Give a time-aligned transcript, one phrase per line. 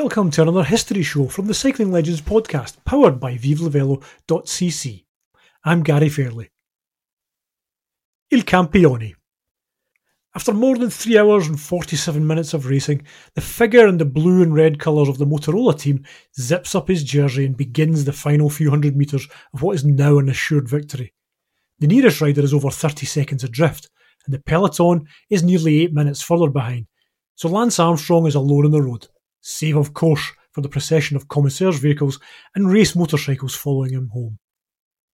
[0.00, 5.04] Welcome to another history show from the Cycling Legends podcast, powered by ViveLeVelo.cc.
[5.64, 6.50] I'm Gary Fairley.
[8.30, 9.16] Il Campione.
[10.36, 13.02] After more than 3 hours and 47 minutes of racing,
[13.34, 16.04] the figure in the blue and red colours of the Motorola team
[16.38, 20.18] zips up his jersey and begins the final few hundred metres of what is now
[20.18, 21.12] an assured victory.
[21.80, 23.90] The nearest rider is over 30 seconds adrift,
[24.24, 26.86] and the peloton is nearly 8 minutes further behind,
[27.34, 29.08] so Lance Armstrong is alone on the road
[29.40, 32.18] save of course for the procession of commissaires' vehicles
[32.54, 34.38] and race motorcycles following him home.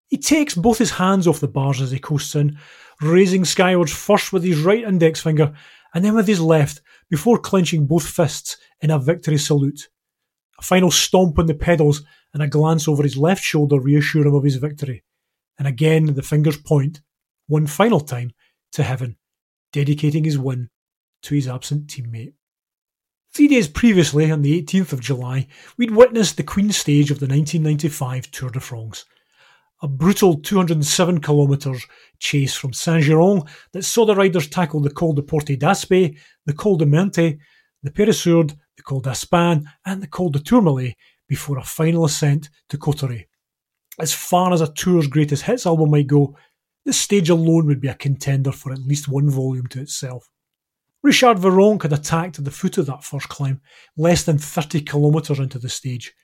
[0.09, 2.59] He takes both his hands off the bars as he coasts in,
[3.01, 5.53] raising skywards first with his right index finger
[5.93, 9.89] and then with his left before clenching both fists in a victory salute.
[10.59, 14.35] A final stomp on the pedals and a glance over his left shoulder reassure him
[14.35, 15.05] of his victory.
[15.59, 17.01] And again the fingers point,
[17.47, 18.33] one final time,
[18.73, 19.17] to heaven,
[19.73, 20.71] dedicating his win
[21.23, 22.35] to his absent teammate.
[23.35, 27.27] Three days previously, on the 18th of July, we'd witnessed the Queen stage of the
[27.27, 29.07] 1995 Tour de France.
[29.83, 31.85] A brutal 207 kilometres
[32.21, 36.77] chase from Saint-Girons that saw the riders tackle the Col de Porte d'Aspet, the Col
[36.77, 37.41] de Mente,
[37.83, 40.95] the Peyresourde, the Col d'Aspin, and the Col de Tourmalet
[41.27, 43.27] before a final ascent to Cauterets.
[43.99, 46.37] As far as a tour's greatest hits album might go,
[46.85, 50.31] this stage alone would be a contender for at least one volume to itself.
[51.05, 53.61] Richard Virenque had attacked at the foot of that first climb,
[53.95, 56.15] less than 30 kilometres into the stage,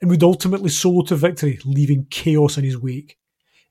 [0.00, 3.18] and would ultimately solo to victory, leaving chaos in his wake.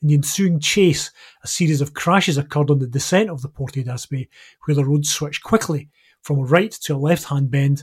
[0.03, 1.09] In the ensuing chase,
[1.43, 4.29] a series of crashes occurred on the descent of the Porte d'Aspet,
[4.65, 5.89] where the road switched quickly
[6.21, 7.81] from a right to a left-hand bend,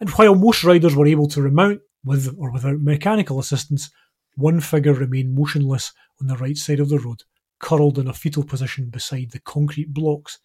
[0.00, 3.92] and while most riders were able to remount, with or without mechanical assistance,
[4.34, 7.22] one figure remained motionless on the right side of the road,
[7.60, 10.40] curled in a fetal position beside the concrete blocks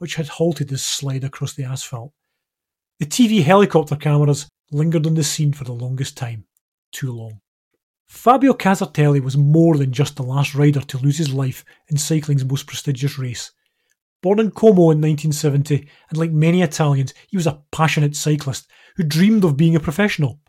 [0.00, 2.12] which had halted his slide across the asphalt.
[2.98, 6.46] The TV helicopter cameras lingered on the scene for the longest time.
[6.90, 7.40] Too long.
[8.08, 12.46] Fabio Casartelli was more than just the last rider to lose his life in cycling's
[12.46, 13.52] most prestigious race.
[14.22, 19.02] Born in Como in 1970, and like many Italians, he was a passionate cyclist who
[19.02, 20.40] dreamed of being a professional.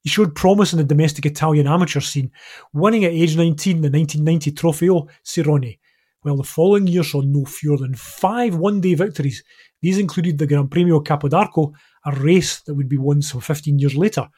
[0.00, 2.32] He showed promise in the domestic Italian amateur scene,
[2.72, 5.80] winning at age 19 the 1990 Trofeo Sironi,
[6.26, 9.44] while the following year saw no fewer than five one day victories.
[9.80, 11.72] These included the Gran Premio Capodarco,
[12.04, 14.28] a race that would be won some 15 years later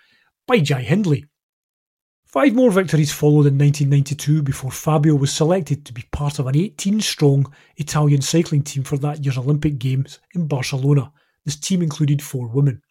[0.47, 1.25] by Jai Hindley.
[2.27, 6.57] Five more victories followed in 1992 before Fabio was selected to be part of an
[6.57, 11.11] 18 strong Italian cycling team for that year's Olympic Games in Barcelona.
[11.47, 12.83] This team included four women.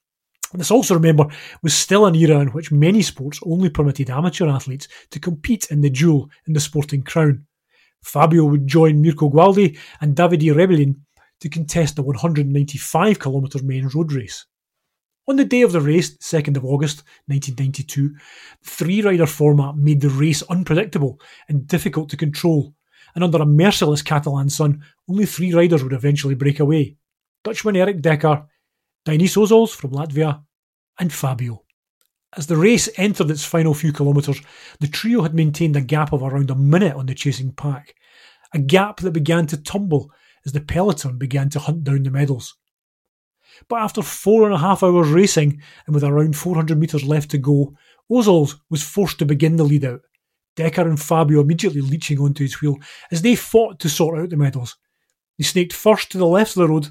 [0.53, 1.27] This also, remember,
[1.61, 5.81] was still an era in which many sports only permitted amateur athletes to compete in
[5.81, 7.45] the duel in the sporting crown.
[8.07, 10.95] Fabio would join Mirko Gualdi and Davide Rebellin
[11.41, 14.45] to contest the 195 km main road race.
[15.27, 19.99] On the day of the race, 2nd of August 1992, the three rider format made
[19.99, 21.19] the race unpredictable
[21.49, 22.73] and difficult to control,
[23.13, 26.95] and under a merciless Catalan sun, only three riders would eventually break away
[27.43, 28.45] Dutchman Erik Dekker,
[29.05, 30.43] Dainius Ozols from Latvia,
[30.97, 31.66] and Fabio.
[32.35, 34.41] As the race entered its final few kilometres,
[34.79, 37.95] the trio had maintained a gap of around a minute on the chasing pack,
[38.53, 40.11] a gap that began to tumble
[40.45, 42.55] as the peloton began to hunt down the medals.
[43.69, 47.37] But after four and a half hours racing and with around 400 metres left to
[47.37, 47.75] go,
[48.11, 50.01] Ozols was forced to begin the lead out,
[50.57, 52.77] Dekker and Fabio immediately leeching onto his wheel
[53.11, 54.75] as they fought to sort out the medals.
[55.37, 56.89] They snaked first to the left of the road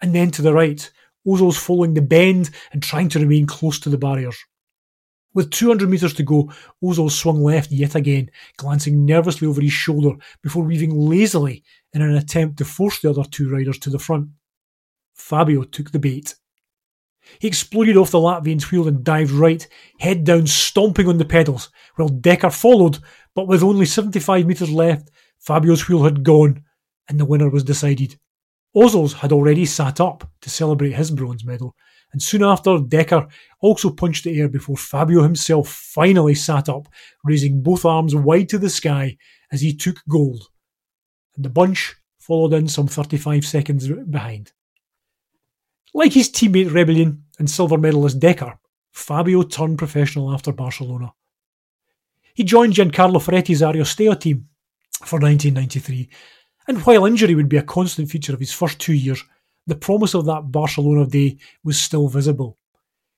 [0.00, 0.90] and then to the right,
[1.26, 4.38] Ozols following the bend and trying to remain close to the barriers.
[5.34, 6.50] With 200 metres to go,
[6.82, 11.62] Ozols swung left yet again, glancing nervously over his shoulder before weaving lazily
[11.92, 14.28] in an attempt to force the other two riders to the front.
[15.14, 16.34] Fabio took the bait.
[17.40, 19.66] He exploded off the Latvian's wheel and dived right,
[19.98, 22.98] head down, stomping on the pedals, while Dekker followed,
[23.34, 26.64] but with only 75 metres left, Fabio's wheel had gone,
[27.08, 28.18] and the winner was decided.
[28.74, 31.74] Ozols had already sat up to celebrate his bronze medal,
[32.12, 33.28] and soon after, Dekker
[33.60, 36.88] also punched the air before Fabio himself finally sat up,
[37.24, 39.16] raising both arms wide to the sky
[39.52, 40.48] as he took gold.
[41.36, 44.52] And the bunch followed in some 35 seconds behind.
[45.94, 48.58] Like his teammate Rebellin and silver medalist Dekker,
[48.92, 51.12] Fabio turned professional after Barcelona.
[52.34, 54.48] He joined Giancarlo Ferretti's Ariostea team
[55.04, 56.08] for 1993,
[56.68, 59.24] and while injury would be a constant feature of his first two years,
[59.68, 62.58] the promise of that Barcelona day was still visible.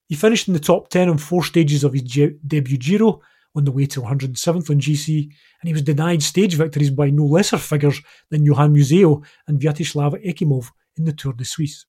[0.09, 3.21] He finished in the top 10 on four stages of his debut Giro,
[3.55, 7.25] on the way to 107th on GC, and he was denied stage victories by no
[7.25, 8.01] lesser figures
[8.31, 11.87] than Johan Museeuw and Vyacheslav Ekimov in the Tour de Suisse.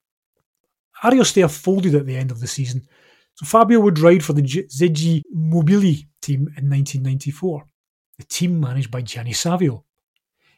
[1.04, 2.88] Ariostea folded at the end of the season,
[3.36, 7.66] So Fabio would ride for the ZG Mobili team in 1994,
[8.20, 9.84] the team managed by Gianni Savio.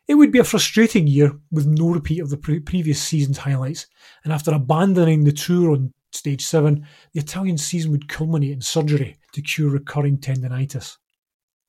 [0.05, 3.87] It would be a frustrating year with no repeat of the pre- previous season's highlights,
[4.23, 9.15] and after abandoning the tour on stage 7, the Italian season would culminate in surgery
[9.31, 10.97] to cure recurring tendonitis.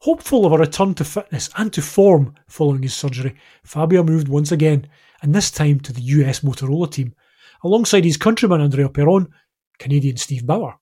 [0.00, 4.50] Hopeful of a return to fitness and to form following his surgery, Fabio moved once
[4.50, 4.88] again,
[5.22, 7.14] and this time to the US Motorola team,
[7.62, 9.32] alongside his countryman Andrea Peron,
[9.78, 10.74] Canadian Steve Bauer,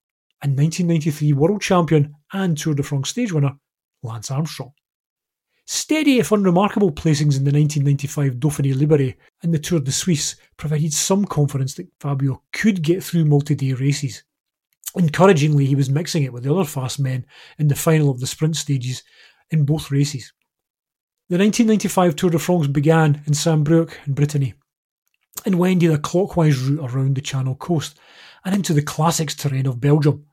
[0.43, 3.53] and 1993 world champion and Tour de France stage winner
[4.03, 4.73] Lance Armstrong.
[5.75, 10.93] Steady if unremarkable placings in the 1995 Dauphiné Libéré and the Tour de Suisse provided
[10.93, 14.23] some confidence that Fabio could get through multi-day races.
[14.99, 17.25] Encouragingly, he was mixing it with the other fast men
[17.59, 19.03] in the final of the sprint stages
[19.51, 20.35] in both races.
[21.31, 24.53] The 1995 Tour de France began in Saint-Brieuc in Brittany
[25.47, 27.99] and wended a clockwise route around the Channel coast
[28.45, 30.27] and into the classics terrain of Belgium.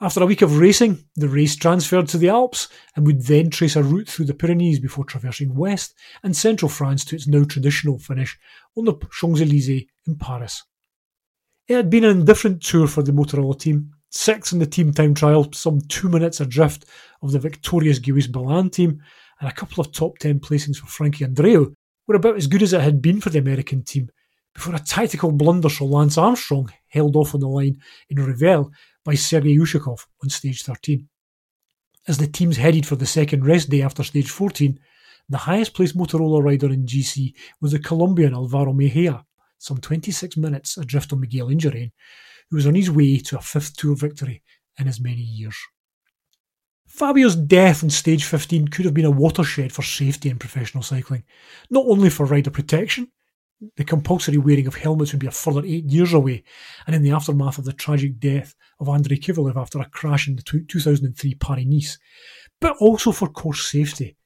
[0.00, 3.74] After a week of racing, the race transferred to the Alps and would then trace
[3.74, 7.98] a route through the Pyrenees before traversing west and central France to its now traditional
[7.98, 8.38] finish
[8.76, 10.62] on the Champs Elysees in Paris.
[11.66, 15.14] It had been an indifferent tour for the Motorola team, sixth in the team time
[15.14, 16.84] trial, some two minutes adrift
[17.20, 19.02] of the victorious Gewiss-Ballan team,
[19.40, 21.74] and a couple of top ten placings for Frankie Andreu
[22.06, 24.08] were about as good as it had been for the American team,
[24.54, 27.76] before a tactical blunder saw Lance Armstrong held off on the line
[28.08, 28.70] in Revel
[29.08, 31.08] by Sergei Ushakov on stage 13.
[32.08, 34.78] As the teams headed for the second rest day after stage 14,
[35.30, 39.24] the highest placed Motorola rider in GC was the Colombian Alvaro Mejia,
[39.56, 41.90] some 26 minutes adrift on Miguel Indurain,
[42.50, 44.42] who was on his way to a fifth Tour victory
[44.78, 45.56] in as many years.
[46.86, 51.24] Fabio's death on stage 15 could have been a watershed for safety in professional cycling,
[51.70, 53.08] not only for rider protection,
[53.76, 56.44] the compulsory wearing of helmets would be a further eight years away,
[56.86, 60.36] and in the aftermath of the tragic death of Andrei Kivilev after a crash in
[60.36, 61.98] the 2003 Paris-Nice,
[62.60, 64.16] but also for course safety.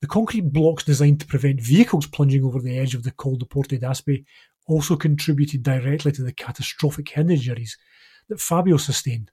[0.00, 3.44] The concrete blocks designed to prevent vehicles plunging over the edge of the Col de
[3.44, 4.24] Porte d'Aspet
[4.66, 7.76] also contributed directly to the catastrophic head injuries
[8.28, 9.30] that Fabio sustained.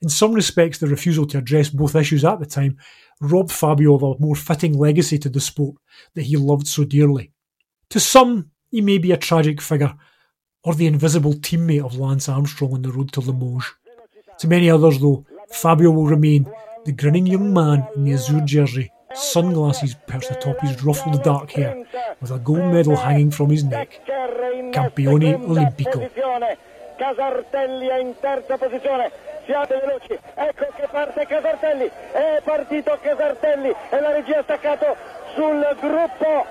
[0.00, 2.76] In some respects, the refusal to address both issues at the time
[3.20, 5.76] robbed Fabio of a more fitting legacy to the sport
[6.14, 7.32] that he loved so dearly.
[7.90, 9.94] To some, he may be a tragic figure,
[10.62, 13.74] or the invisible teammate of Lance Armstrong on the road to Limoges.
[14.38, 16.46] To many others, though, Fabio will remain
[16.84, 21.84] the grinning young man in the azure jersey, sunglasses perched atop his ruffled dark hair,
[22.20, 24.00] with a gold medal hanging from his neck.
[24.72, 26.08] Campione Olimpico.
[26.98, 29.12] Casartelli è in terza posizione,
[29.46, 34.96] siate veloci, ecco che parte Casartelli, è partito Casartelli e la regia ha staccato
[35.36, 36.44] sul gruppo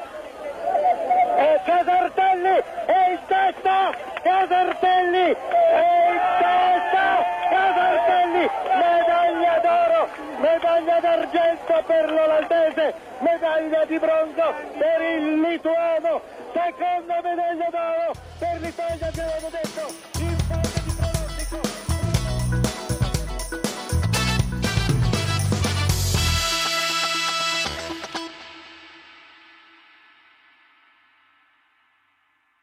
[16.77, 21.86] seconda medaglia d'oro per l'Italia, abbiamo detto, in fase di pronostico.